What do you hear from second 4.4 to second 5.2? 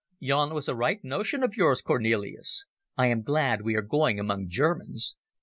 Germans.